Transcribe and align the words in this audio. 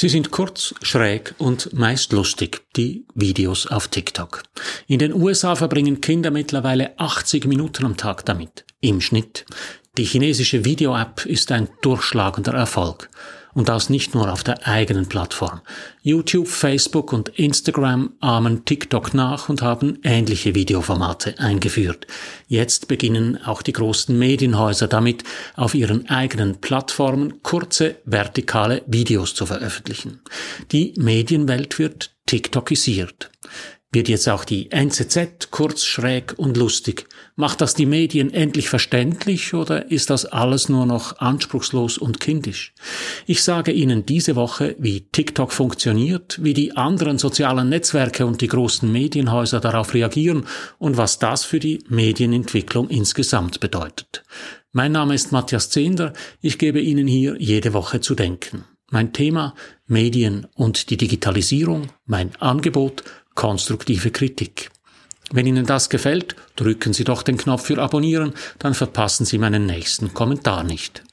Sie 0.00 0.08
sind 0.08 0.30
kurz, 0.30 0.76
schräg 0.80 1.34
und 1.38 1.72
meist 1.72 2.12
lustig, 2.12 2.62
die 2.76 3.04
Videos 3.16 3.66
auf 3.66 3.88
TikTok. 3.88 4.44
In 4.86 5.00
den 5.00 5.12
USA 5.12 5.56
verbringen 5.56 6.00
Kinder 6.00 6.30
mittlerweile 6.30 6.96
80 7.00 7.46
Minuten 7.46 7.84
am 7.84 7.96
Tag 7.96 8.24
damit. 8.24 8.64
Im 8.80 9.00
Schnitt. 9.00 9.44
Die 9.96 10.04
chinesische 10.04 10.64
Video-App 10.64 11.26
ist 11.26 11.50
ein 11.50 11.66
durchschlagender 11.82 12.54
Erfolg. 12.54 13.10
Und 13.58 13.68
das 13.68 13.90
nicht 13.90 14.14
nur 14.14 14.32
auf 14.32 14.44
der 14.44 14.68
eigenen 14.68 15.08
Plattform. 15.08 15.62
YouTube, 16.02 16.46
Facebook 16.46 17.12
und 17.12 17.30
Instagram 17.30 18.12
ahmen 18.20 18.64
TikTok 18.64 19.14
nach 19.14 19.48
und 19.48 19.62
haben 19.62 19.98
ähnliche 20.04 20.54
Videoformate 20.54 21.40
eingeführt. 21.40 22.06
Jetzt 22.46 22.86
beginnen 22.86 23.36
auch 23.44 23.62
die 23.62 23.72
großen 23.72 24.16
Medienhäuser 24.16 24.86
damit, 24.86 25.24
auf 25.56 25.74
ihren 25.74 26.08
eigenen 26.08 26.60
Plattformen 26.60 27.42
kurze 27.42 27.96
vertikale 28.04 28.82
Videos 28.86 29.34
zu 29.34 29.44
veröffentlichen. 29.44 30.20
Die 30.70 30.94
Medienwelt 30.96 31.80
wird 31.80 32.12
TikTokisiert. 32.26 33.32
Wird 33.90 34.10
jetzt 34.10 34.28
auch 34.28 34.44
die 34.44 34.70
NZZ 34.70 35.50
kurz, 35.50 35.82
schräg 35.82 36.34
und 36.36 36.58
lustig? 36.58 37.06
Macht 37.36 37.62
das 37.62 37.72
die 37.72 37.86
Medien 37.86 38.30
endlich 38.34 38.68
verständlich 38.68 39.54
oder 39.54 39.90
ist 39.90 40.10
das 40.10 40.26
alles 40.26 40.68
nur 40.68 40.84
noch 40.84 41.20
anspruchslos 41.20 41.96
und 41.96 42.20
kindisch? 42.20 42.74
Ich 43.24 43.42
sage 43.42 43.72
Ihnen 43.72 44.04
diese 44.04 44.36
Woche, 44.36 44.76
wie 44.78 45.08
TikTok 45.10 45.52
funktioniert, 45.52 46.38
wie 46.42 46.52
die 46.52 46.76
anderen 46.76 47.16
sozialen 47.16 47.70
Netzwerke 47.70 48.26
und 48.26 48.42
die 48.42 48.48
großen 48.48 48.92
Medienhäuser 48.92 49.58
darauf 49.58 49.94
reagieren 49.94 50.44
und 50.78 50.98
was 50.98 51.18
das 51.18 51.46
für 51.46 51.58
die 51.58 51.82
Medienentwicklung 51.88 52.90
insgesamt 52.90 53.58
bedeutet. 53.58 54.22
Mein 54.70 54.92
Name 54.92 55.14
ist 55.14 55.32
Matthias 55.32 55.70
Zehnder, 55.70 56.12
ich 56.42 56.58
gebe 56.58 56.78
Ihnen 56.78 57.06
hier 57.06 57.36
jede 57.38 57.72
Woche 57.72 58.02
zu 58.02 58.14
denken. 58.14 58.64
Mein 58.90 59.12
Thema 59.12 59.54
Medien 59.86 60.46
und 60.54 60.88
die 60.88 60.96
Digitalisierung, 60.96 61.88
mein 62.06 62.34
Angebot 62.36 63.04
konstruktive 63.38 64.10
Kritik. 64.10 64.68
Wenn 65.30 65.46
Ihnen 65.46 65.64
das 65.64 65.90
gefällt, 65.90 66.34
drücken 66.56 66.92
Sie 66.92 67.04
doch 67.04 67.22
den 67.22 67.36
Knopf 67.36 67.66
für 67.66 67.78
Abonnieren, 67.78 68.32
dann 68.58 68.74
verpassen 68.74 69.24
Sie 69.24 69.38
meinen 69.38 69.64
nächsten 69.64 70.12
Kommentar 70.12 70.64
nicht. 70.64 71.04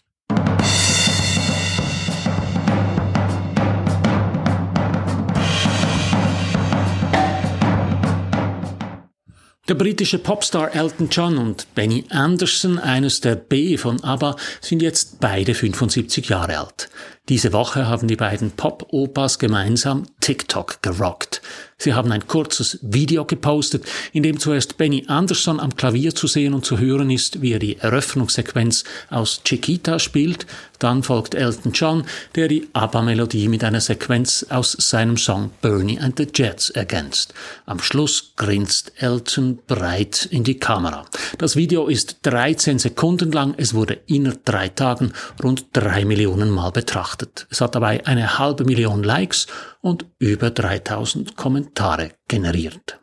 Der 9.67 9.75
britische 9.75 10.17
Popstar 10.17 10.75
Elton 10.75 11.09
John 11.11 11.37
und 11.37 11.73
Benny 11.75 12.05
Anderson, 12.09 12.79
eines 12.79 13.21
der 13.21 13.35
B 13.35 13.77
von 13.77 14.03
ABBA, 14.03 14.35
sind 14.61 14.81
jetzt 14.81 15.19
beide 15.19 15.53
75 15.53 16.29
Jahre 16.29 16.57
alt. 16.57 16.89
Diese 17.27 17.53
Woche 17.53 17.87
haben 17.87 18.07
die 18.07 18.15
beiden 18.15 18.51
Pop-Opas 18.51 19.39
gemeinsam 19.39 20.03
TikTok 20.21 20.83
gerockt. 20.83 21.41
Sie 21.77 21.93
haben 21.93 22.11
ein 22.11 22.27
kurzes 22.27 22.79
Video 22.83 23.25
gepostet, 23.25 23.83
in 24.13 24.23
dem 24.23 24.39
zuerst 24.39 24.77
Benny 24.77 25.05
Anderson 25.07 25.59
am 25.59 25.75
Klavier 25.75 26.13
zu 26.13 26.27
sehen 26.27 26.53
und 26.53 26.65
zu 26.65 26.77
hören 26.77 27.09
ist, 27.09 27.41
wie 27.41 27.51
er 27.51 27.59
die 27.59 27.77
Eröffnungssequenz 27.77 28.85
aus 29.09 29.41
Chiquita 29.43 29.99
spielt. 29.99 30.45
Dann 30.79 31.03
folgt 31.03 31.35
Elton 31.35 31.73
John, 31.73 32.05
der 32.35 32.47
die 32.47 32.67
ABBA-Melodie 32.73 33.47
mit 33.47 33.63
einer 33.63 33.81
Sequenz 33.81 34.45
aus 34.49 34.73
seinem 34.79 35.17
Song 35.17 35.51
Bernie 35.61 35.99
and 35.99 36.17
the 36.17 36.27
Jets 36.33 36.69
ergänzt. 36.69 37.33
Am 37.65 37.79
Schluss 37.79 38.33
grinst 38.35 38.93
Elton 38.97 39.59
breit 39.67 40.27
in 40.29 40.43
die 40.43 40.59
Kamera. 40.59 41.05
Das 41.39 41.55
Video 41.55 41.87
ist 41.87 42.19
13 42.21 42.79
Sekunden 42.79 43.31
lang. 43.31 43.55
Es 43.57 43.73
wurde 43.73 43.99
inner 44.05 44.35
drei 44.45 44.69
Tagen 44.69 45.11
rund 45.43 45.65
drei 45.73 46.05
Millionen 46.05 46.51
Mal 46.51 46.71
betrachtet. 46.71 47.14
Es 47.49 47.61
hat 47.61 47.75
dabei 47.75 48.05
eine 48.05 48.39
halbe 48.39 48.63
Million 48.63 49.03
Likes 49.03 49.47
und 49.81 50.05
über 50.19 50.49
3000 50.49 51.35
Kommentare 51.35 52.11
generiert. 52.27 52.99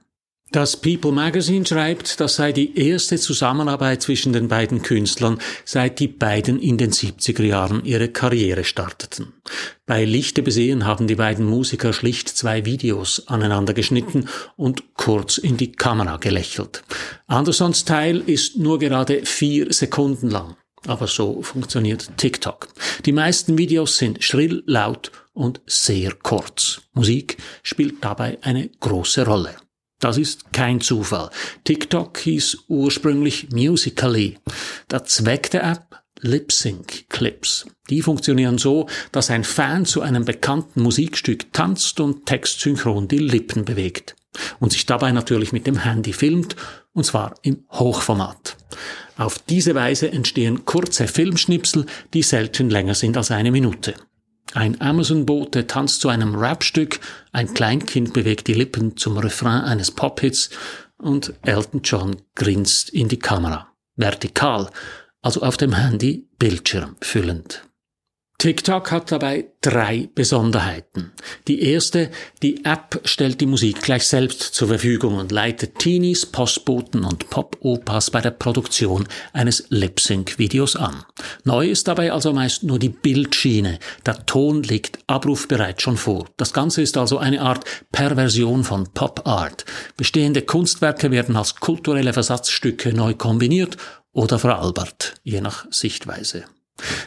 Das 0.52 0.76
People 0.76 1.12
Magazine 1.12 1.64
schreibt, 1.64 2.20
das 2.20 2.36
sei 2.36 2.52
die 2.52 2.78
erste 2.78 3.16
Zusammenarbeit 3.16 4.02
zwischen 4.02 4.34
den 4.34 4.48
beiden 4.48 4.82
Künstlern, 4.82 5.38
seit 5.64 5.98
die 5.98 6.08
beiden 6.08 6.60
in 6.60 6.76
den 6.76 6.90
70er 6.92 7.42
Jahren 7.42 7.86
ihre 7.86 8.08
Karriere 8.08 8.62
starteten. 8.62 9.32
Bei 9.86 10.04
Lichte 10.04 10.42
besehen 10.42 10.84
haben 10.84 11.06
die 11.06 11.14
beiden 11.14 11.46
Musiker 11.46 11.94
schlicht 11.94 12.28
zwei 12.28 12.66
Videos 12.66 13.28
aneinander 13.28 13.72
geschnitten 13.72 14.28
und 14.56 14.92
kurz 14.92 15.38
in 15.38 15.56
die 15.56 15.72
Kamera 15.72 16.18
gelächelt. 16.18 16.82
Andersons 17.26 17.86
Teil 17.86 18.18
ist 18.26 18.58
nur 18.58 18.78
gerade 18.78 19.24
vier 19.24 19.72
Sekunden 19.72 20.28
lang. 20.28 20.56
Aber 20.86 21.06
so 21.06 21.42
funktioniert 21.42 22.10
TikTok. 22.16 22.68
Die 23.04 23.12
meisten 23.12 23.56
Videos 23.58 23.98
sind 23.98 24.22
schrill, 24.22 24.62
laut 24.66 25.12
und 25.32 25.60
sehr 25.66 26.12
kurz. 26.22 26.82
Musik 26.92 27.36
spielt 27.62 28.02
dabei 28.02 28.38
eine 28.42 28.68
große 28.68 29.24
Rolle. 29.24 29.54
Das 30.00 30.18
ist 30.18 30.52
kein 30.52 30.80
Zufall. 30.80 31.30
TikTok 31.62 32.18
hieß 32.18 32.64
ursprünglich 32.66 33.50
Musically. 33.52 34.38
Der 34.90 35.04
Zweck 35.04 35.50
der 35.52 35.62
App 35.62 36.02
Lip-Sync-Clips. 36.22 37.66
Die 37.90 38.00
funktionieren 38.00 38.56
so, 38.56 38.88
dass 39.10 39.30
ein 39.30 39.44
Fan 39.44 39.84
zu 39.84 40.00
einem 40.00 40.24
bekannten 40.24 40.82
Musikstück 40.82 41.52
tanzt 41.52 42.00
und 42.00 42.26
textsynchron 42.26 43.08
die 43.08 43.18
Lippen 43.18 43.64
bewegt. 43.64 44.14
Und 44.60 44.72
sich 44.72 44.86
dabei 44.86 45.12
natürlich 45.12 45.52
mit 45.52 45.66
dem 45.66 45.78
Handy 45.78 46.12
filmt, 46.12 46.56
und 46.92 47.04
zwar 47.04 47.34
im 47.42 47.64
Hochformat. 47.70 48.56
Auf 49.16 49.38
diese 49.38 49.74
Weise 49.74 50.10
entstehen 50.10 50.64
kurze 50.64 51.06
Filmschnipsel, 51.06 51.86
die 52.14 52.22
selten 52.22 52.70
länger 52.70 52.94
sind 52.94 53.16
als 53.16 53.30
eine 53.30 53.50
Minute. 53.50 53.94
Ein 54.54 54.80
Amazon-Bote 54.80 55.66
tanzt 55.66 56.00
zu 56.00 56.08
einem 56.08 56.34
Rapstück, 56.34 57.00
ein 57.32 57.54
Kleinkind 57.54 58.12
bewegt 58.12 58.48
die 58.48 58.54
Lippen 58.54 58.96
zum 58.96 59.16
Refrain 59.16 59.62
eines 59.62 59.90
Pop-Hits 59.90 60.50
und 60.98 61.34
Elton 61.42 61.80
John 61.82 62.16
grinst 62.34 62.90
in 62.90 63.08
die 63.08 63.18
Kamera. 63.18 63.68
Vertikal, 63.96 64.70
also 65.22 65.42
auf 65.42 65.56
dem 65.56 65.74
Handy 65.74 66.28
Bildschirm 66.38 66.96
füllend. 67.00 67.62
TikTok 68.42 68.90
hat 68.90 69.12
dabei 69.12 69.52
drei 69.60 70.08
Besonderheiten. 70.16 71.12
Die 71.46 71.62
erste, 71.62 72.10
die 72.42 72.64
App 72.64 73.00
stellt 73.04 73.40
die 73.40 73.46
Musik 73.46 73.82
gleich 73.82 74.04
selbst 74.08 74.40
zur 74.40 74.66
Verfügung 74.66 75.14
und 75.14 75.30
leitet 75.30 75.78
Teenies, 75.78 76.26
Postboten 76.26 77.04
und 77.04 77.30
Pop-Opas 77.30 78.10
bei 78.10 78.20
der 78.20 78.32
Produktion 78.32 79.06
eines 79.32 79.66
Lip-Sync-Videos 79.68 80.74
an. 80.74 81.04
Neu 81.44 81.68
ist 81.68 81.86
dabei 81.86 82.10
also 82.10 82.32
meist 82.32 82.64
nur 82.64 82.80
die 82.80 82.88
Bildschiene. 82.88 83.78
Der 84.04 84.26
Ton 84.26 84.64
liegt 84.64 84.98
abrufbereit 85.06 85.80
schon 85.80 85.96
vor. 85.96 86.28
Das 86.36 86.52
Ganze 86.52 86.82
ist 86.82 86.96
also 86.96 87.18
eine 87.18 87.42
Art 87.42 87.64
Perversion 87.92 88.64
von 88.64 88.92
Pop-Art. 88.92 89.64
Bestehende 89.96 90.42
Kunstwerke 90.42 91.12
werden 91.12 91.36
als 91.36 91.60
kulturelle 91.60 92.12
Versatzstücke 92.12 92.92
neu 92.92 93.14
kombiniert 93.14 93.76
oder 94.10 94.40
veralbert, 94.40 95.14
je 95.22 95.40
nach 95.40 95.66
Sichtweise. 95.70 96.42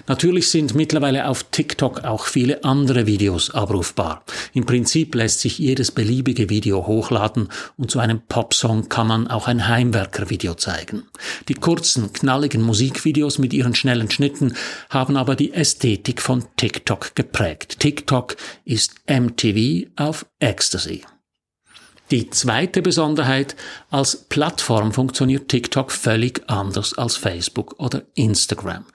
Natürlich 0.08 0.50
sind 0.50 0.76
mittlerweile 0.76 1.28
auf 1.28 1.44
TikTok 1.44 2.04
auch 2.04 2.28
viele 2.28 2.64
andere 2.64 3.08
Videos 3.08 3.50
abrufbar. 3.50 4.24
Im 4.54 4.66
Prinzip 4.66 5.16
lässt 5.16 5.40
sich 5.40 5.58
jedes 5.58 5.92
beliebige 5.92 6.50
Video 6.50 6.86
hochladen 6.86 7.50
und 7.76 7.90
zu 7.90 8.00
einem 8.00 8.22
Popsong 8.22 8.88
kann 8.88 9.08
man 9.08 9.28
auch 9.28 9.48
ein 9.48 9.68
Heimwerkervideo 9.68 10.54
zeigen. 10.56 11.04
Die 11.48 11.56
kurzen, 11.56 12.14
knalligen 12.14 12.62
Musikvideos 12.62 13.40
mit 13.40 13.54
ihren 13.54 13.74
schnellen 13.74 14.12
Schnitten 14.12 14.56
haben 14.90 15.18
aber 15.18 15.36
die 15.36 15.54
Ästhetik 15.54 16.22
von 16.22 16.46
TikTok 16.56 17.16
geprägt. 17.16 17.80
TikTok 17.80 18.36
ist 18.64 18.96
MTV 19.08 19.88
auf 19.96 20.26
Ecstasy. 20.40 21.04
Die 22.12 22.30
zweite 22.30 22.84
Besonderheit, 22.84 23.56
als 23.90 24.16
Plattform 24.16 24.92
funktioniert 24.92 25.50
TikTok 25.50 25.92
völlig 25.92 26.44
anders 26.48 26.96
als 26.96 27.18
Facebook 27.18 27.80
oder 27.80 28.04
Instagram. 28.14 28.86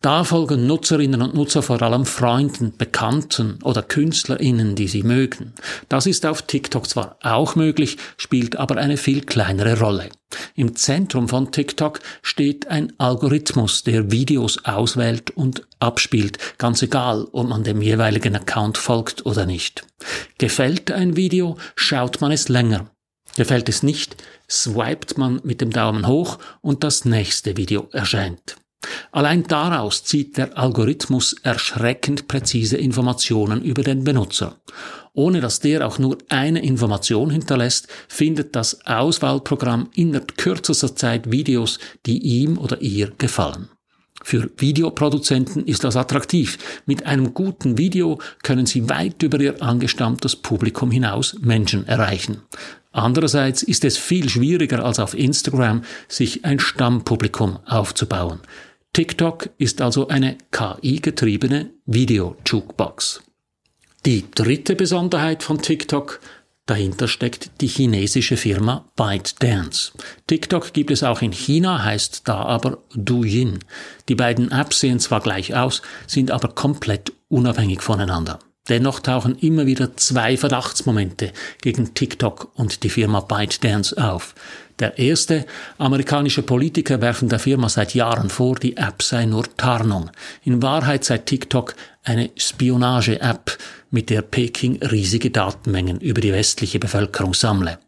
Da 0.00 0.22
folgen 0.22 0.68
Nutzerinnen 0.68 1.22
und 1.22 1.34
Nutzer 1.34 1.60
vor 1.60 1.82
allem 1.82 2.06
Freunden, 2.06 2.76
Bekannten 2.76 3.58
oder 3.64 3.82
KünstlerInnen, 3.82 4.76
die 4.76 4.86
sie 4.86 5.02
mögen. 5.02 5.54
Das 5.88 6.06
ist 6.06 6.24
auf 6.24 6.42
TikTok 6.42 6.88
zwar 6.88 7.16
auch 7.20 7.56
möglich, 7.56 7.98
spielt 8.16 8.54
aber 8.56 8.76
eine 8.76 8.96
viel 8.96 9.22
kleinere 9.22 9.80
Rolle. 9.80 10.10
Im 10.54 10.76
Zentrum 10.76 11.28
von 11.28 11.50
TikTok 11.50 11.98
steht 12.22 12.68
ein 12.68 12.92
Algorithmus, 12.98 13.82
der 13.82 14.12
Videos 14.12 14.64
auswählt 14.64 15.32
und 15.32 15.66
abspielt, 15.80 16.38
ganz 16.58 16.80
egal, 16.82 17.26
ob 17.32 17.48
man 17.48 17.64
dem 17.64 17.82
jeweiligen 17.82 18.36
Account 18.36 18.78
folgt 18.78 19.26
oder 19.26 19.46
nicht. 19.46 19.84
Gefällt 20.38 20.92
ein 20.92 21.16
Video, 21.16 21.56
schaut 21.74 22.20
man 22.20 22.30
es 22.30 22.48
länger. 22.48 22.88
Gefällt 23.36 23.68
es 23.68 23.82
nicht, 23.82 24.16
swipet 24.48 25.18
man 25.18 25.40
mit 25.42 25.60
dem 25.60 25.70
Daumen 25.70 26.06
hoch 26.06 26.38
und 26.60 26.84
das 26.84 27.04
nächste 27.04 27.56
Video 27.56 27.88
erscheint. 27.92 28.56
Allein 29.10 29.44
daraus 29.44 30.04
zieht 30.04 30.36
der 30.36 30.56
Algorithmus 30.56 31.34
erschreckend 31.42 32.28
präzise 32.28 32.76
Informationen 32.76 33.62
über 33.62 33.82
den 33.82 34.04
Benutzer. 34.04 34.56
Ohne 35.14 35.40
dass 35.40 35.60
der 35.60 35.86
auch 35.86 35.98
nur 35.98 36.18
eine 36.28 36.62
Information 36.62 37.30
hinterlässt, 37.30 37.88
findet 38.06 38.54
das 38.54 38.86
Auswahlprogramm 38.86 39.88
innerhalb 39.94 40.36
kürzester 40.36 40.94
Zeit 40.94 41.32
Videos, 41.32 41.78
die 42.06 42.18
ihm 42.18 42.58
oder 42.58 42.80
ihr 42.80 43.12
gefallen. 43.18 43.68
Für 44.22 44.50
Videoproduzenten 44.56 45.64
ist 45.66 45.84
das 45.84 45.96
attraktiv. 45.96 46.58
Mit 46.86 47.06
einem 47.06 47.34
guten 47.34 47.78
Video 47.78 48.20
können 48.42 48.66
sie 48.66 48.88
weit 48.88 49.22
über 49.22 49.40
ihr 49.40 49.62
angestammtes 49.62 50.36
Publikum 50.36 50.90
hinaus 50.90 51.36
Menschen 51.40 51.86
erreichen. 51.86 52.42
Andererseits 52.92 53.62
ist 53.62 53.84
es 53.84 53.96
viel 53.96 54.28
schwieriger 54.28 54.84
als 54.84 54.98
auf 54.98 55.14
Instagram, 55.14 55.82
sich 56.08 56.44
ein 56.44 56.58
Stammpublikum 56.58 57.58
aufzubauen. 57.64 58.40
TikTok 58.98 59.50
ist 59.58 59.80
also 59.80 60.08
eine 60.08 60.38
KI-getriebene 60.50 61.70
Video-Jukebox. 61.86 63.22
Die 64.04 64.24
dritte 64.28 64.74
Besonderheit 64.74 65.44
von 65.44 65.62
TikTok 65.62 66.18
Dahinter 66.66 67.06
steckt 67.06 67.52
die 67.60 67.68
chinesische 67.68 68.36
Firma 68.36 68.86
ByteDance. 68.96 69.92
TikTok 70.26 70.72
gibt 70.72 70.90
es 70.90 71.04
auch 71.04 71.22
in 71.22 71.30
China, 71.30 71.84
heißt 71.84 72.26
da 72.26 72.42
aber 72.42 72.78
Douyin. 72.92 73.60
Die 74.08 74.16
beiden 74.16 74.50
Apps 74.50 74.80
sehen 74.80 74.98
zwar 74.98 75.20
gleich 75.20 75.54
aus, 75.54 75.80
sind 76.08 76.32
aber 76.32 76.48
komplett 76.48 77.12
unabhängig 77.28 77.82
voneinander. 77.82 78.40
Dennoch 78.68 79.00
tauchen 79.00 79.36
immer 79.38 79.66
wieder 79.66 79.96
zwei 79.96 80.36
Verdachtsmomente 80.36 81.32
gegen 81.62 81.94
TikTok 81.94 82.52
und 82.54 82.82
die 82.82 82.90
Firma 82.90 83.20
ByteDance 83.20 83.96
auf. 83.96 84.34
Der 84.78 84.98
erste, 84.98 85.44
amerikanische 85.78 86.42
Politiker 86.42 87.00
werfen 87.00 87.28
der 87.28 87.40
Firma 87.40 87.68
seit 87.68 87.94
Jahren 87.94 88.30
vor, 88.30 88.56
die 88.56 88.76
App 88.76 89.02
sei 89.02 89.24
nur 89.24 89.44
Tarnung. 89.56 90.10
In 90.44 90.62
Wahrheit 90.62 91.04
sei 91.04 91.18
TikTok 91.18 91.74
eine 92.04 92.30
Spionage-App, 92.36 93.58
mit 93.90 94.10
der 94.10 94.22
Peking 94.22 94.82
riesige 94.82 95.30
Datenmengen 95.30 95.98
über 96.00 96.20
die 96.20 96.32
westliche 96.32 96.78
Bevölkerung 96.78 97.34
sammle. 97.34 97.78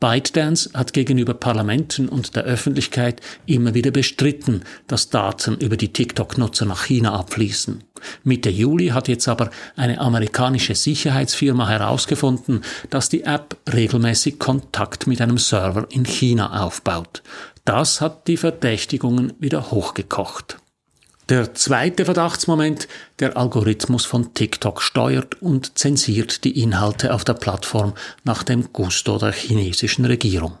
ByteDance 0.00 0.70
hat 0.72 0.94
gegenüber 0.94 1.34
Parlamenten 1.34 2.08
und 2.08 2.34
der 2.34 2.44
Öffentlichkeit 2.44 3.20
immer 3.44 3.74
wieder 3.74 3.90
bestritten, 3.90 4.62
dass 4.86 5.10
Daten 5.10 5.58
über 5.58 5.76
die 5.76 5.92
TikTok-Nutzer 5.92 6.64
nach 6.64 6.86
China 6.86 7.12
abfließen. 7.12 7.84
Mitte 8.24 8.48
Juli 8.48 8.88
hat 8.88 9.08
jetzt 9.08 9.28
aber 9.28 9.50
eine 9.76 10.00
amerikanische 10.00 10.74
Sicherheitsfirma 10.74 11.68
herausgefunden, 11.68 12.62
dass 12.88 13.10
die 13.10 13.24
App 13.24 13.58
regelmäßig 13.70 14.38
Kontakt 14.38 15.06
mit 15.06 15.20
einem 15.20 15.36
Server 15.36 15.86
in 15.90 16.04
China 16.04 16.64
aufbaut. 16.64 17.22
Das 17.66 18.00
hat 18.00 18.26
die 18.26 18.38
Verdächtigungen 18.38 19.34
wieder 19.38 19.70
hochgekocht. 19.70 20.59
Der 21.30 21.54
zweite 21.54 22.06
Verdachtsmoment, 22.06 22.88
der 23.20 23.36
Algorithmus 23.36 24.04
von 24.04 24.34
TikTok 24.34 24.82
steuert 24.82 25.40
und 25.40 25.78
zensiert 25.78 26.42
die 26.42 26.60
Inhalte 26.60 27.14
auf 27.14 27.22
der 27.22 27.34
Plattform 27.34 27.94
nach 28.24 28.42
dem 28.42 28.72
Gusto 28.72 29.16
der 29.16 29.30
chinesischen 29.30 30.06
Regierung. 30.06 30.58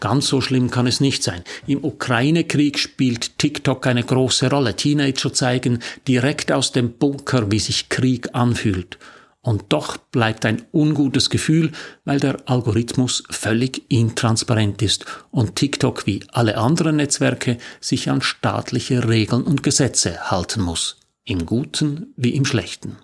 Ganz 0.00 0.26
so 0.26 0.40
schlimm 0.40 0.72
kann 0.72 0.88
es 0.88 0.98
nicht 0.98 1.22
sein. 1.22 1.44
Im 1.68 1.84
Ukraine-Krieg 1.84 2.80
spielt 2.80 3.38
TikTok 3.38 3.86
eine 3.86 4.02
große 4.02 4.50
Rolle. 4.50 4.74
Teenager 4.74 5.32
zeigen 5.32 5.78
direkt 6.08 6.50
aus 6.50 6.72
dem 6.72 6.94
Bunker, 6.94 7.52
wie 7.52 7.60
sich 7.60 7.88
Krieg 7.88 8.30
anfühlt. 8.32 8.98
Und 9.44 9.64
doch 9.70 9.96
bleibt 9.96 10.46
ein 10.46 10.62
ungutes 10.72 11.28
Gefühl, 11.28 11.72
weil 12.04 12.20
der 12.20 12.36
Algorithmus 12.46 13.24
völlig 13.28 13.82
intransparent 13.90 14.80
ist 14.82 15.04
und 15.32 15.56
TikTok 15.56 16.06
wie 16.06 16.22
alle 16.32 16.56
anderen 16.56 16.96
Netzwerke 16.96 17.58
sich 17.80 18.08
an 18.08 18.22
staatliche 18.22 19.08
Regeln 19.08 19.42
und 19.42 19.64
Gesetze 19.64 20.30
halten 20.30 20.62
muss. 20.62 20.96
Im 21.24 21.44
Guten 21.44 22.14
wie 22.16 22.34
im 22.36 22.44
Schlechten. 22.44 22.96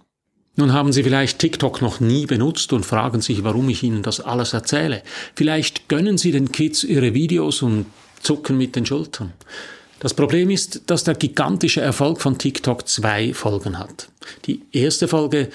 Nun 0.54 0.72
haben 0.72 0.92
Sie 0.92 1.02
vielleicht 1.02 1.40
TikTok 1.40 1.82
noch 1.82 2.00
nie 2.00 2.26
benutzt 2.26 2.72
und 2.72 2.86
fragen 2.86 3.20
sich, 3.20 3.42
warum 3.42 3.68
ich 3.68 3.82
Ihnen 3.82 4.02
das 4.02 4.20
alles 4.20 4.52
erzähle. 4.52 5.02
Vielleicht 5.34 5.88
gönnen 5.88 6.18
Sie 6.18 6.32
den 6.32 6.52
Kids 6.52 6.84
ihre 6.84 7.14
Videos 7.14 7.62
und 7.62 7.86
zucken 8.22 8.56
mit 8.56 8.76
den 8.76 8.86
Schultern. 8.86 9.32
Das 10.00 10.14
Problem 10.14 10.50
ist, 10.50 10.82
dass 10.86 11.04
der 11.04 11.14
gigantische 11.14 11.80
Erfolg 11.80 12.20
von 12.20 12.38
TikTok 12.38 12.86
zwei 12.88 13.34
Folgen 13.34 13.78
hat. 13.78 14.08
Die 14.46 14.62
erste 14.72 15.08
Folge 15.08 15.48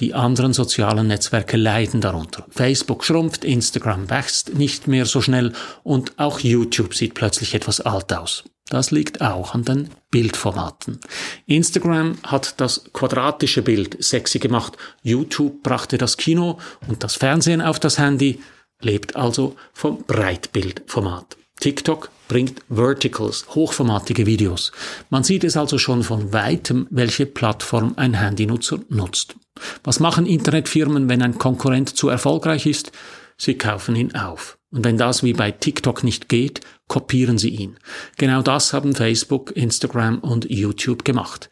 die 0.00 0.14
anderen 0.14 0.52
sozialen 0.52 1.06
Netzwerke 1.06 1.56
leiden 1.56 2.00
darunter. 2.00 2.46
Facebook 2.50 3.04
schrumpft, 3.04 3.44
Instagram 3.44 4.10
wächst 4.10 4.54
nicht 4.54 4.88
mehr 4.88 5.06
so 5.06 5.20
schnell 5.20 5.52
und 5.82 6.18
auch 6.18 6.40
YouTube 6.40 6.94
sieht 6.94 7.14
plötzlich 7.14 7.54
etwas 7.54 7.80
alt 7.80 8.12
aus. 8.12 8.44
Das 8.68 8.90
liegt 8.90 9.20
auch 9.20 9.54
an 9.54 9.64
den 9.64 9.90
Bildformaten. 10.10 10.98
Instagram 11.46 12.16
hat 12.22 12.60
das 12.60 12.84
quadratische 12.92 13.62
Bild 13.62 14.02
sexy 14.02 14.38
gemacht, 14.38 14.76
YouTube 15.02 15.62
brachte 15.62 15.98
das 15.98 16.16
Kino 16.16 16.58
und 16.88 17.04
das 17.04 17.14
Fernsehen 17.14 17.60
auf 17.60 17.78
das 17.78 17.98
Handy, 17.98 18.40
lebt 18.80 19.14
also 19.14 19.56
vom 19.72 20.04
Breitbildformat. 20.04 21.36
TikTok 21.62 22.10
bringt 22.26 22.60
Verticals, 22.68 23.46
hochformatige 23.54 24.26
Videos. 24.26 24.72
Man 25.10 25.22
sieht 25.22 25.44
es 25.44 25.56
also 25.56 25.78
schon 25.78 26.02
von 26.02 26.32
weitem, 26.32 26.88
welche 26.90 27.24
Plattform 27.24 27.92
ein 27.94 28.14
Handynutzer 28.14 28.80
nutzt. 28.88 29.36
Was 29.84 30.00
machen 30.00 30.26
Internetfirmen, 30.26 31.08
wenn 31.08 31.22
ein 31.22 31.38
Konkurrent 31.38 31.96
zu 31.96 32.08
erfolgreich 32.08 32.66
ist? 32.66 32.90
Sie 33.36 33.54
kaufen 33.54 33.94
ihn 33.94 34.12
auf. 34.16 34.58
Und 34.72 34.84
wenn 34.84 34.98
das 34.98 35.22
wie 35.22 35.34
bei 35.34 35.52
TikTok 35.52 36.02
nicht 36.02 36.28
geht, 36.28 36.62
kopieren 36.88 37.38
sie 37.38 37.50
ihn. 37.50 37.76
Genau 38.18 38.42
das 38.42 38.72
haben 38.72 38.96
Facebook, 38.96 39.56
Instagram 39.56 40.18
und 40.18 40.50
YouTube 40.50 41.04
gemacht. 41.04 41.48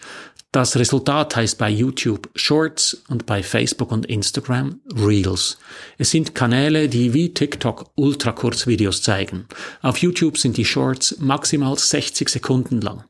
Das 0.53 0.75
Resultat 0.77 1.37
heißt 1.37 1.59
bei 1.59 1.71
YouTube 1.71 2.29
Shorts 2.35 3.05
und 3.09 3.25
bei 3.25 3.41
Facebook 3.41 3.93
und 3.93 4.07
Instagram 4.07 4.81
Reels. 4.97 5.59
Es 5.97 6.11
sind 6.11 6.35
Kanäle, 6.35 6.89
die 6.89 7.15
wie 7.15 7.33
TikTok 7.33 7.93
Ultrakurzvideos 7.95 9.01
zeigen. 9.01 9.47
Auf 9.81 9.99
YouTube 9.99 10.39
sind 10.39 10.57
die 10.57 10.65
Shorts 10.65 11.19
maximal 11.21 11.79
60 11.79 12.29
Sekunden 12.29 12.81
lang. 12.81 13.05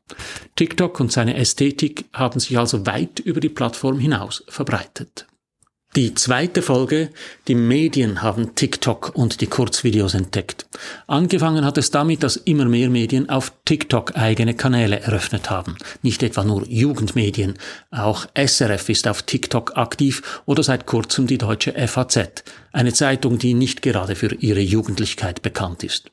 TikTok 0.55 0.99
und 0.99 1.11
seine 1.11 1.35
Ästhetik 1.35 2.05
haben 2.13 2.39
sich 2.39 2.59
also 2.59 2.85
weit 2.85 3.19
über 3.19 3.39
die 3.39 3.49
Plattform 3.49 3.97
hinaus 3.97 4.43
verbreitet. 4.47 5.25
Die 5.97 6.15
zweite 6.15 6.61
Folge, 6.61 7.09
die 7.49 7.55
Medien 7.55 8.21
haben 8.21 8.55
TikTok 8.55 9.11
und 9.13 9.41
die 9.41 9.47
Kurzvideos 9.47 10.13
entdeckt. 10.13 10.65
Angefangen 11.05 11.65
hat 11.65 11.77
es 11.77 11.91
damit, 11.91 12.23
dass 12.23 12.37
immer 12.37 12.63
mehr 12.63 12.89
Medien 12.89 13.27
auf 13.27 13.51
TikTok 13.65 14.15
eigene 14.15 14.53
Kanäle 14.53 15.01
eröffnet 15.01 15.49
haben. 15.49 15.75
Nicht 16.01 16.23
etwa 16.23 16.45
nur 16.45 16.65
Jugendmedien, 16.65 17.55
auch 17.91 18.25
SRF 18.35 18.87
ist 18.87 19.05
auf 19.05 19.23
TikTok 19.23 19.75
aktiv 19.75 20.41
oder 20.45 20.63
seit 20.63 20.85
kurzem 20.85 21.27
die 21.27 21.37
deutsche 21.37 21.73
FAZ, 21.73 22.45
eine 22.71 22.93
Zeitung, 22.93 23.37
die 23.37 23.53
nicht 23.53 23.81
gerade 23.81 24.15
für 24.15 24.33
ihre 24.35 24.61
Jugendlichkeit 24.61 25.41
bekannt 25.41 25.83
ist. 25.83 26.11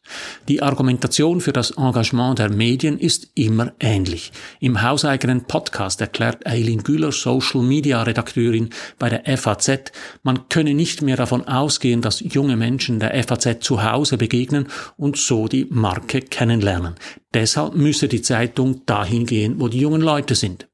Die 0.48 0.62
Argumentation 0.62 1.40
für 1.40 1.52
das 1.52 1.72
Engagement 1.72 2.38
der 2.38 2.50
Medien 2.50 2.98
ist 2.98 3.28
immer 3.34 3.72
ähnlich. 3.80 4.32
Im 4.60 4.82
hauseigenen 4.82 5.44
Podcast 5.44 6.00
erklärt 6.00 6.46
Eileen 6.46 6.82
Güller, 6.82 7.12
Social 7.12 7.62
Media 7.62 8.02
Redakteurin 8.02 8.70
bei 8.98 9.08
der 9.08 9.38
FAZ, 9.38 9.92
man 10.22 10.48
könne 10.48 10.74
nicht 10.74 11.02
mehr 11.02 11.16
davon 11.16 11.46
ausgehen, 11.46 12.02
dass 12.02 12.20
junge 12.20 12.56
Menschen 12.56 13.00
der 13.00 13.22
FAZ 13.24 13.60
zu 13.60 13.82
Hause 13.82 14.16
begegnen 14.18 14.68
und 14.96 15.16
so 15.16 15.48
die 15.48 15.66
Marke 15.70 16.20
kennenlernen. 16.20 16.94
Deshalb 17.34 17.74
müsse 17.74 18.08
die 18.08 18.22
Zeitung 18.22 18.84
dahin 18.86 19.26
gehen, 19.26 19.60
wo 19.60 19.68
die 19.68 19.80
jungen 19.80 20.00
Leute 20.00 20.34
sind. 20.34 20.66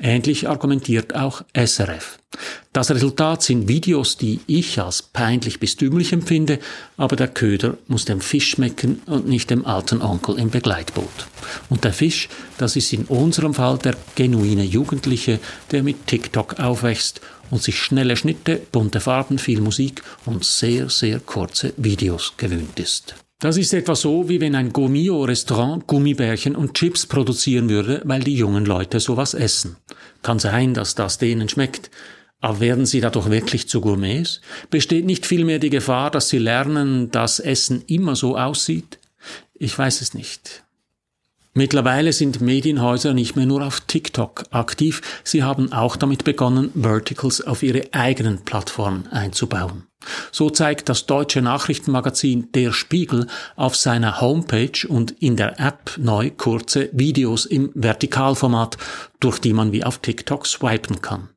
Ähnlich 0.00 0.48
argumentiert 0.48 1.14
auch 1.14 1.42
SRF. 1.54 2.18
Das 2.72 2.90
Resultat 2.90 3.42
sind 3.42 3.68
Videos, 3.68 4.16
die 4.16 4.40
ich 4.46 4.80
als 4.80 5.02
peinlich 5.02 5.58
bis 5.58 5.76
dümmlich 5.76 6.12
empfinde, 6.12 6.60
aber 6.96 7.16
der 7.16 7.28
Köder 7.28 7.78
muss 7.88 8.04
dem 8.04 8.20
Fisch 8.20 8.50
schmecken 8.50 9.02
und 9.06 9.26
nicht 9.26 9.50
dem 9.50 9.66
alten 9.66 10.00
Onkel 10.00 10.38
im 10.38 10.50
Begleitboot. 10.50 11.26
Und 11.68 11.84
der 11.84 11.92
Fisch, 11.92 12.28
das 12.58 12.76
ist 12.76 12.92
in 12.92 13.06
unserem 13.06 13.54
Fall 13.54 13.78
der 13.78 13.96
genuine 14.14 14.64
Jugendliche, 14.64 15.40
der 15.72 15.82
mit 15.82 16.06
TikTok 16.06 16.60
aufwächst 16.60 17.20
und 17.50 17.62
sich 17.62 17.80
schnelle 17.80 18.16
Schnitte, 18.16 18.60
bunte 18.70 19.00
Farben, 19.00 19.38
viel 19.38 19.60
Musik 19.60 20.02
und 20.26 20.44
sehr, 20.44 20.90
sehr 20.90 21.18
kurze 21.18 21.72
Videos 21.76 22.34
gewöhnt 22.36 22.78
ist. 22.78 23.14
Das 23.40 23.56
ist 23.56 23.72
etwa 23.72 23.94
so, 23.94 24.28
wie 24.28 24.40
wenn 24.40 24.56
ein 24.56 24.72
Gomio-Restaurant 24.72 25.86
Gummibärchen 25.86 26.56
und 26.56 26.74
Chips 26.74 27.06
produzieren 27.06 27.68
würde, 27.68 28.02
weil 28.04 28.24
die 28.24 28.34
jungen 28.34 28.64
Leute 28.64 28.98
sowas 28.98 29.32
essen. 29.32 29.76
Kann 30.22 30.40
sein, 30.40 30.74
dass 30.74 30.96
das 30.96 31.18
denen 31.18 31.48
schmeckt. 31.48 31.88
Aber 32.40 32.58
werden 32.58 32.84
sie 32.84 33.00
dadurch 33.00 33.30
wirklich 33.30 33.68
zu 33.68 33.80
Gourmets? 33.80 34.40
Besteht 34.70 35.04
nicht 35.04 35.24
vielmehr 35.24 35.60
die 35.60 35.70
Gefahr, 35.70 36.10
dass 36.10 36.28
sie 36.28 36.38
lernen, 36.38 37.12
dass 37.12 37.38
Essen 37.38 37.84
immer 37.86 38.16
so 38.16 38.36
aussieht? 38.36 38.98
Ich 39.54 39.76
weiß 39.76 40.00
es 40.00 40.14
nicht. 40.14 40.64
Mittlerweile 41.58 42.12
sind 42.12 42.40
Medienhäuser 42.40 43.14
nicht 43.14 43.34
mehr 43.34 43.44
nur 43.44 43.66
auf 43.66 43.80
TikTok 43.80 44.44
aktiv, 44.52 45.02
sie 45.24 45.42
haben 45.42 45.72
auch 45.72 45.96
damit 45.96 46.22
begonnen, 46.22 46.70
Verticals 46.72 47.44
auf 47.44 47.64
ihre 47.64 47.82
eigenen 47.90 48.44
Plattformen 48.44 49.08
einzubauen. 49.08 49.82
So 50.30 50.50
zeigt 50.50 50.88
das 50.88 51.06
deutsche 51.06 51.42
Nachrichtenmagazin 51.42 52.52
Der 52.54 52.72
Spiegel 52.72 53.26
auf 53.56 53.74
seiner 53.74 54.20
Homepage 54.20 54.86
und 54.86 55.10
in 55.20 55.34
der 55.34 55.58
App 55.58 55.98
neu 55.98 56.30
kurze 56.30 56.90
Videos 56.92 57.44
im 57.44 57.72
Vertikalformat, 57.74 58.76
durch 59.18 59.40
die 59.40 59.52
man 59.52 59.72
wie 59.72 59.82
auf 59.82 59.98
TikTok 59.98 60.46
swipen 60.46 61.02
kann. 61.02 61.30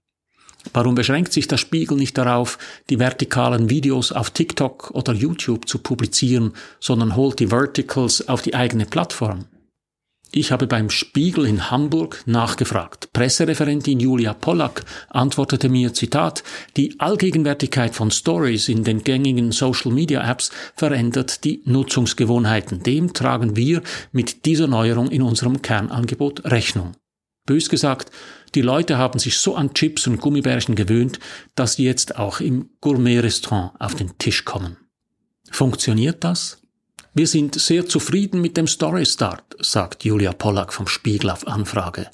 Warum 0.72 0.94
beschränkt 0.94 1.34
sich 1.34 1.48
der 1.48 1.58
Spiegel 1.58 1.98
nicht 1.98 2.16
darauf, 2.16 2.60
die 2.92 3.00
vertikalen 3.00 3.72
Videos 3.72 4.12
auf 4.12 4.30
TikTok 4.30 4.92
oder 4.92 5.14
YouTube 5.14 5.68
zu 5.68 5.80
publizieren, 5.80 6.54
sondern 6.80 7.16
holt 7.16 7.40
die 7.40 7.48
Verticals 7.48 8.28
auf 8.28 8.44
die 8.44 8.54
eigene 8.54 8.86
Plattform? 8.86 9.46
Ich 10.34 10.54
habe 10.54 10.66
beim 10.66 10.90
Spiegel 10.90 11.46
in 11.46 11.72
Hamburg 11.72 12.24
nachgefragt. 12.26 13.12
Pressereferentin 13.12 14.00
Julia 14.00 14.34
Pollack 14.34 14.86
antwortete 15.10 15.68
mir, 15.68 15.94
Zitat, 15.94 16.44
die 16.78 16.98
Allgegenwärtigkeit 17.02 17.94
von 17.94 18.12
Stories 18.12 18.70
in 18.70 18.86
den 18.86 19.04
gängigen 19.04 19.52
Social-Media-Apps 19.52 20.52
verändert 20.74 21.44
die 21.44 21.62
Nutzungsgewohnheiten. 21.66 22.82
Dem 22.82 23.12
tragen 23.12 23.58
wir 23.58 23.82
mit 24.14 24.46
dieser 24.46 24.68
Neuerung 24.68 25.10
in 25.12 25.22
unserem 25.22 25.62
Kernangebot 25.62 26.46
Rechnung. 26.46 26.94
Bös 27.46 27.68
gesagt, 27.68 28.10
die 28.56 28.62
Leute 28.62 28.98
haben 28.98 29.20
sich 29.20 29.38
so 29.38 29.56
an 29.56 29.74
Chips 29.74 30.08
und 30.08 30.22
Gummibärchen 30.22 30.76
gewöhnt, 30.76 31.20
dass 31.56 31.74
sie 31.74 31.84
jetzt 31.84 32.16
auch 32.16 32.40
im 32.40 32.70
Gourmet-Restaurant 32.80 33.74
auf 33.80 33.96
den 33.96 34.18
Tisch 34.18 34.46
kommen. 34.46 34.78
Funktioniert 35.52 36.24
das? 36.24 36.61
Wir 37.14 37.28
sind 37.28 37.60
sehr 37.60 37.86
zufrieden 37.86 38.40
mit 38.40 38.56
dem 38.56 38.68
Story 38.68 39.06
Start, 39.06 39.44
sagt 39.60 40.06
Julia 40.06 40.32
Pollack 40.32 40.72
vom 40.72 40.88
Spiegel 40.88 41.30
auf 41.30 41.46
Anfrage. 41.46 42.10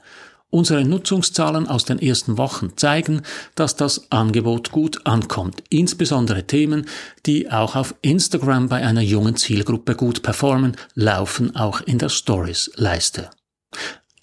Unsere 0.50 0.84
Nutzungszahlen 0.86 1.68
aus 1.68 1.86
den 1.86 2.00
ersten 2.00 2.40
Wochen 2.40 2.76
zeigen, 2.78 3.22
dass 3.54 3.76
das 3.76 4.12
Angebot 4.12 4.72
gut 4.72 5.06
ankommt, 5.06 5.62
insbesondere 5.70 6.48
Themen, 6.48 6.88
die 7.28 7.52
auch 7.52 7.76
auf 7.76 7.94
Instagram 8.02 8.70
bei 8.70 8.84
einer 8.84 9.02
jungen 9.02 9.36
Zielgruppe 9.36 9.94
gut 9.94 10.24
performen, 10.24 10.76
laufen 10.96 11.56
auch 11.56 11.82
in 11.82 12.00
der 12.00 12.10
Stories-Leiste. 12.10 13.30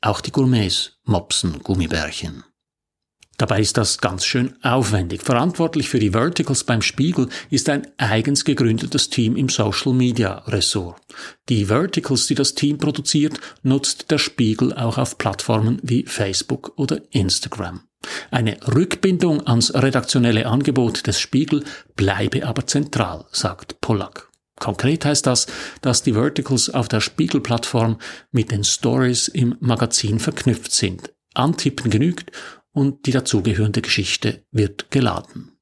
Auch 0.00 0.20
die 0.20 0.32
Gourmets 0.32 0.98
mopsen 1.04 1.62
Gummibärchen. 1.62 2.42
Dabei 3.36 3.60
ist 3.60 3.76
das 3.76 3.98
ganz 3.98 4.24
schön 4.24 4.54
aufwendig. 4.62 5.22
Verantwortlich 5.22 5.88
für 5.88 5.98
die 5.98 6.10
Verticals 6.10 6.64
beim 6.64 6.82
Spiegel 6.82 7.28
ist 7.50 7.68
ein 7.68 7.86
eigens 7.96 8.44
gegründetes 8.44 9.10
Team 9.10 9.36
im 9.36 9.48
Social 9.48 9.92
Media 9.92 10.38
Ressort. 10.46 11.00
Die 11.48 11.66
Verticals, 11.66 12.26
die 12.26 12.36
das 12.36 12.54
Team 12.54 12.78
produziert, 12.78 13.40
nutzt 13.62 14.10
der 14.10 14.18
Spiegel 14.18 14.72
auch 14.72 14.98
auf 14.98 15.18
Plattformen 15.18 15.80
wie 15.82 16.04
Facebook 16.06 16.72
oder 16.76 17.00
Instagram. 17.10 17.80
Eine 18.30 18.58
Rückbindung 18.74 19.46
ans 19.46 19.74
redaktionelle 19.74 20.46
Angebot 20.46 21.06
des 21.06 21.18
Spiegel 21.18 21.64
bleibe 21.96 22.46
aber 22.46 22.66
zentral, 22.66 23.24
sagt 23.32 23.80
Pollack. 23.80 24.28
Konkret 24.60 25.04
heißt 25.04 25.26
das, 25.26 25.46
dass 25.80 26.02
die 26.02 26.12
Verticals 26.12 26.70
auf 26.70 26.88
der 26.88 27.00
Spiegel-Plattform 27.00 27.98
mit 28.30 28.52
den 28.52 28.62
Stories 28.62 29.28
im 29.28 29.56
Magazin 29.60 30.20
verknüpft 30.20 30.72
sind. 30.72 31.12
Antippen 31.34 31.90
genügt 31.90 32.30
und 32.74 33.06
die 33.06 33.12
dazugehörende 33.12 33.80
Geschichte 33.80 34.44
wird 34.50 34.90
geladen. 34.90 35.52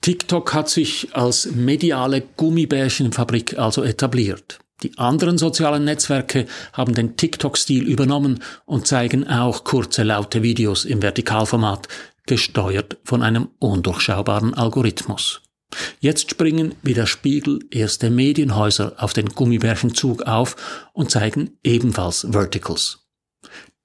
TikTok 0.00 0.52
hat 0.52 0.68
sich 0.68 1.14
als 1.14 1.46
mediale 1.52 2.22
Gummibärchenfabrik 2.36 3.56
also 3.56 3.84
etabliert. 3.84 4.58
Die 4.82 4.98
anderen 4.98 5.38
sozialen 5.38 5.84
Netzwerke 5.84 6.46
haben 6.72 6.94
den 6.94 7.16
TikTok-Stil 7.16 7.84
übernommen 7.86 8.42
und 8.66 8.86
zeigen 8.86 9.26
auch 9.26 9.64
kurze, 9.64 10.02
laute 10.02 10.42
Videos 10.42 10.84
im 10.84 11.00
Vertikalformat, 11.00 11.88
gesteuert 12.26 12.98
von 13.04 13.22
einem 13.22 13.48
undurchschaubaren 13.60 14.52
Algorithmus. 14.52 15.42
Jetzt 16.00 16.30
springen 16.30 16.74
wie 16.82 16.94
der 16.94 17.06
Spiegel 17.06 17.60
erste 17.70 18.10
Medienhäuser 18.10 18.94
auf 18.98 19.12
den 19.12 19.30
Gummibärchenzug 19.30 20.22
auf 20.22 20.90
und 20.92 21.10
zeigen 21.10 21.58
ebenfalls 21.62 22.26
Verticals. 22.30 22.98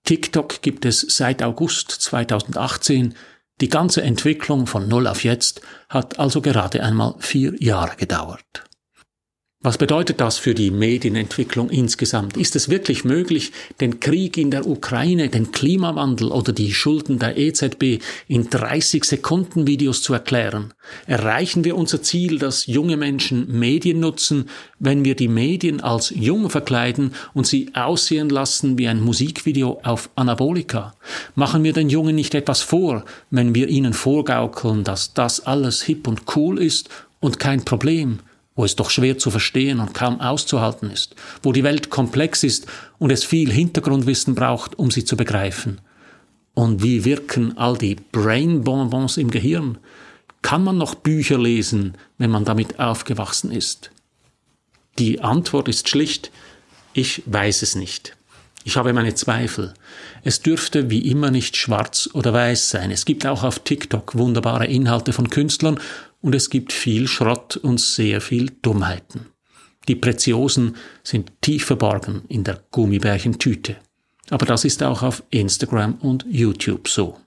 TikTok 0.10 0.64
gibt 0.64 0.86
es 0.86 1.02
seit 1.02 1.44
August 1.44 1.92
2018. 1.92 3.14
Die 3.62 3.70
ganze 3.70 4.02
Entwicklung 4.02 4.66
von 4.66 4.88
Null 4.88 5.06
auf 5.06 5.24
Jetzt 5.24 5.62
hat 5.88 6.18
also 6.18 6.42
gerade 6.42 6.82
einmal 6.82 7.14
vier 7.20 7.54
Jahre 7.62 7.96
gedauert. 7.96 8.64
Was 9.62 9.78
bedeutet 9.78 10.22
das 10.22 10.38
für 10.38 10.54
die 10.54 10.72
Medienentwicklung 10.72 11.70
insgesamt? 11.70 12.38
Ist 12.38 12.56
es 12.56 12.70
wirklich 12.70 13.04
möglich, 13.04 13.52
den 13.82 14.00
Krieg 14.00 14.38
in 14.38 14.52
der 14.52 14.66
Ukraine, 14.66 15.28
den 15.28 15.52
Klimawandel 15.52 16.32
oder 16.32 16.54
die 16.54 16.74
Schulden 16.74 17.20
der 17.20 17.38
EZB 17.38 18.02
in 18.30 18.50
30 18.50 19.04
Sekunden 19.04 19.68
Videos 19.68 20.02
zu 20.02 20.14
erklären? 20.14 20.74
Erreichen 21.08 21.66
wir 21.66 21.76
unser 21.76 22.02
Ziel, 22.02 22.40
dass 22.40 22.68
junge 22.68 22.96
Menschen 22.96 23.60
Medien 23.60 24.00
nutzen, 24.00 24.50
wenn 24.80 25.04
wir 25.04 25.18
die 25.18 25.28
Medien 25.28 25.82
als 25.82 26.14
jung 26.16 26.50
verkleiden 26.50 27.14
und 27.34 27.46
sie 27.46 27.72
aussehen 27.74 28.30
lassen 28.30 28.78
wie 28.78 28.88
ein 28.88 29.02
Musikvideo 29.02 29.82
auf 29.84 30.10
Anabolika? 30.16 30.96
Machen 31.36 31.66
wir 31.66 31.74
den 31.74 31.90
Jungen 31.90 32.16
nicht 32.16 32.34
etwas 32.34 32.62
vor, 32.62 33.04
wenn 33.30 33.54
wir 33.54 33.68
ihnen 33.68 33.92
vorgaukeln, 33.92 34.86
dass 34.86 35.14
das 35.14 35.46
alles 35.46 35.82
hip 35.82 36.08
und 36.08 36.22
cool 36.38 36.60
ist 36.60 36.88
und 37.20 37.40
kein 37.40 37.66
Problem? 37.66 38.20
Wo 38.60 38.66
es 38.66 38.76
doch 38.76 38.90
schwer 38.90 39.18
zu 39.18 39.32
verstehen 39.32 39.80
und 39.80 39.94
kaum 39.94 40.20
auszuhalten 40.20 40.92
ist, 40.92 41.16
wo 41.42 41.54
die 41.54 41.64
Welt 41.64 41.90
komplex 41.90 42.44
ist 42.44 42.68
und 42.98 43.10
es 43.10 43.24
viel 43.24 43.50
Hintergrundwissen 43.50 44.36
braucht, 44.36 44.78
um 44.78 44.92
sie 44.92 45.06
zu 45.06 45.16
begreifen. 45.16 45.80
Und 46.56 46.84
wie 46.84 47.06
wirken 47.06 47.58
all 47.58 47.78
die 47.78 47.96
Brain-Bonbons 47.96 49.16
im 49.16 49.32
Gehirn? 49.32 49.78
Kann 50.42 50.66
man 50.66 50.78
noch 50.78 50.96
Bücher 50.96 51.38
lesen, 51.38 51.94
wenn 52.18 52.32
man 52.32 52.44
damit 52.44 52.82
aufgewachsen 52.82 53.50
ist? 53.50 53.92
Die 54.98 55.22
Antwort 55.22 55.70
ist 55.70 55.88
schlicht, 55.88 56.30
ich 56.92 57.24
weiß 57.28 57.62
es 57.62 57.76
nicht. 57.76 58.18
Ich 58.66 58.76
habe 58.76 58.92
meine 58.92 59.16
Zweifel. 59.16 59.74
Es 60.26 60.42
dürfte 60.42 60.90
wie 60.90 61.10
immer 61.10 61.32
nicht 61.32 61.56
schwarz 61.56 62.10
oder 62.12 62.34
weiß 62.34 62.70
sein. 62.70 62.92
Es 62.92 63.06
gibt 63.06 63.26
auch 63.26 63.44
auf 63.44 63.60
TikTok 63.60 64.18
wunderbare 64.18 64.68
Inhalte 64.68 65.14
von 65.14 65.30
Künstlern 65.30 65.80
und 66.22 66.36
es 66.36 66.50
gibt 66.50 66.74
viel 66.74 67.08
Schrott 67.08 67.58
und 67.58 67.80
sehr 67.80 68.22
viel 68.22 68.52
Dummheiten. 68.62 69.28
Die 69.88 69.96
Preziosen 69.96 70.76
sind 71.04 71.32
tief 71.42 71.66
verborgen 71.66 72.24
in 72.28 72.44
der 72.44 72.64
Gummibärchentüte. 72.72 73.78
Aber 74.30 74.46
das 74.46 74.66
ist 74.66 74.84
auch 74.84 75.02
auf 75.02 75.24
Instagram 75.32 75.96
und 75.96 76.26
YouTube 76.30 76.88
so. 76.88 77.18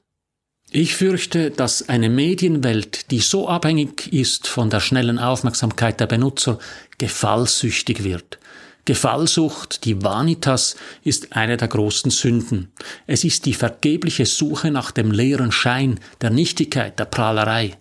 Ich 0.71 0.95
fürchte, 0.95 1.51
dass 1.51 1.89
eine 1.89 2.09
Medienwelt, 2.09 3.11
die 3.11 3.21
so 3.21 3.49
abhängig 3.49 4.11
ist 4.13 4.47
von 4.49 4.71
der 4.71 4.81
schnellen 4.81 5.19
Aufmerksamkeit 5.19 6.01
der 6.01 6.07
Benutzer, 6.07 6.59
gefallsüchtig 6.97 8.05
wird. 8.05 8.39
Gefallsucht, 8.85 9.85
die 9.85 10.03
Vanitas, 10.03 10.77
ist 11.05 11.37
eine 11.37 11.57
der 11.57 11.69
großen 11.69 12.11
Sünden. 12.11 12.73
Es 13.07 13.23
ist 13.23 13.45
die 13.47 13.55
vergebliche 13.55 14.25
Suche 14.25 14.71
nach 14.71 14.93
dem 14.93 15.11
leeren 15.11 15.53
Schein, 15.53 16.01
der 16.21 16.31
Nichtigkeit, 16.31 16.99
der 16.99 17.05
Prahlerei. 17.05 17.77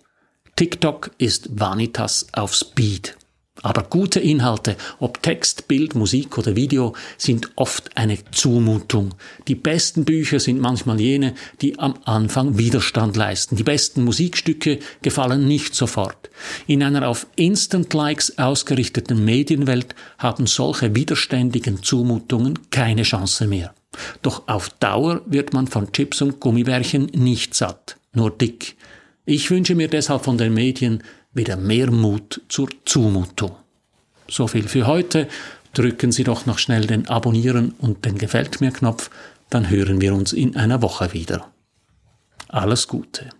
TikTok 0.56 1.12
ist 1.16 1.48
Vanitas 1.58 2.26
auf 2.32 2.54
Speed. 2.54 3.16
Aber 3.62 3.84
gute 3.84 4.18
Inhalte, 4.18 4.76
ob 4.98 5.22
Text, 5.22 5.68
Bild, 5.68 5.94
Musik 5.94 6.36
oder 6.36 6.56
Video, 6.56 6.94
sind 7.16 7.50
oft 7.56 7.96
eine 7.96 8.18
Zumutung. 8.32 9.14
Die 9.46 9.54
besten 9.54 10.04
Bücher 10.04 10.40
sind 10.40 10.60
manchmal 10.60 11.00
jene, 11.00 11.34
die 11.60 11.78
am 11.78 11.94
Anfang 12.04 12.58
Widerstand 12.58 13.16
leisten. 13.16 13.56
Die 13.56 13.62
besten 13.62 14.04
Musikstücke 14.04 14.78
gefallen 15.00 15.46
nicht 15.46 15.74
sofort. 15.74 16.30
In 16.66 16.82
einer 16.82 17.08
auf 17.08 17.26
Instant-Likes 17.36 18.38
ausgerichteten 18.38 19.24
Medienwelt 19.24 19.94
haben 20.18 20.46
solche 20.46 20.94
widerständigen 20.94 21.82
Zumutungen 21.82 22.58
keine 22.70 23.04
Chance 23.04 23.46
mehr. 23.46 23.74
Doch 24.22 24.48
auf 24.48 24.70
Dauer 24.70 25.22
wird 25.26 25.52
man 25.52 25.66
von 25.66 25.92
Chips 25.92 26.20
und 26.20 26.40
Gummibärchen 26.40 27.06
nicht 27.14 27.54
satt, 27.54 27.96
nur 28.12 28.30
dick. 28.30 28.76
Ich 29.24 29.50
wünsche 29.50 29.74
mir 29.74 29.88
deshalb 29.88 30.24
von 30.24 30.36
den 30.36 30.52
Medien 30.52 31.02
wieder 31.32 31.56
mehr 31.56 31.90
Mut 31.90 32.40
zur 32.48 32.68
Zumutung. 32.84 33.56
So 34.28 34.48
viel 34.48 34.66
für 34.66 34.86
heute. 34.86 35.28
Drücken 35.74 36.12
Sie 36.12 36.24
doch 36.24 36.44
noch 36.44 36.58
schnell 36.58 36.86
den 36.86 37.08
Abonnieren 37.08 37.74
und 37.78 38.04
den 38.04 38.18
Gefällt 38.18 38.60
mir 38.60 38.72
Knopf, 38.72 39.10
dann 39.48 39.70
hören 39.70 40.00
wir 40.00 40.14
uns 40.14 40.32
in 40.32 40.56
einer 40.56 40.82
Woche 40.82 41.12
wieder. 41.12 41.50
Alles 42.48 42.88
Gute. 42.88 43.30